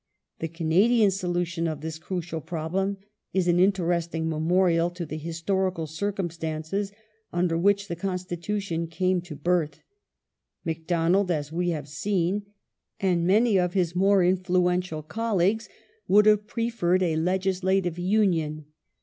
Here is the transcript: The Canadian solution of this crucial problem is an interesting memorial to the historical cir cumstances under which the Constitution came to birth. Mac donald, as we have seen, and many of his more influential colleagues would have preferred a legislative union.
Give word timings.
The 0.39 0.47
Canadian 0.47 1.11
solution 1.11 1.67
of 1.67 1.81
this 1.81 1.99
crucial 1.99 2.41
problem 2.41 2.97
is 3.33 3.47
an 3.47 3.59
interesting 3.59 4.27
memorial 4.27 4.89
to 4.89 5.05
the 5.05 5.15
historical 5.19 5.85
cir 5.85 6.11
cumstances 6.11 6.91
under 7.31 7.55
which 7.55 7.87
the 7.87 7.95
Constitution 7.95 8.87
came 8.87 9.21
to 9.21 9.35
birth. 9.35 9.83
Mac 10.65 10.87
donald, 10.87 11.29
as 11.29 11.51
we 11.51 11.69
have 11.69 11.87
seen, 11.87 12.47
and 12.99 13.27
many 13.27 13.59
of 13.59 13.73
his 13.73 13.95
more 13.95 14.23
influential 14.23 15.03
colleagues 15.03 15.69
would 16.07 16.25
have 16.25 16.47
preferred 16.47 17.03
a 17.03 17.15
legislative 17.15 17.99
union. 17.99 18.65